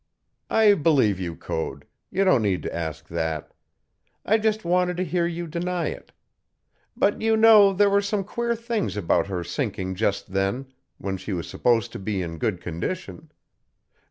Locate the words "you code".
1.19-1.85